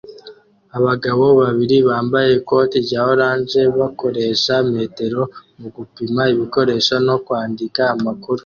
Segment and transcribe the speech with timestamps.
[0.77, 5.21] Abagabo babiri bambaye ikoti rya orange bakoresha metero
[5.59, 8.39] mugupima ibikoresho no kwandika amakuru